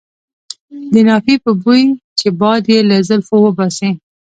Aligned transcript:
د 0.91 0.95
نافې 1.07 1.35
په 1.45 1.51
بوی 1.61 1.83
چې 2.19 2.27
باد 2.39 2.63
یې 2.73 2.79
له 2.89 2.97
زلفو 3.07 3.37
وباسي. 3.43 3.89